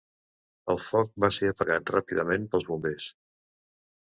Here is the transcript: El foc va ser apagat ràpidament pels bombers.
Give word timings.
El 0.73 0.79
foc 0.85 1.11
va 1.25 1.29
ser 1.37 1.51
apagat 1.53 1.93
ràpidament 1.99 2.49
pels 2.55 2.67
bombers. 2.71 3.11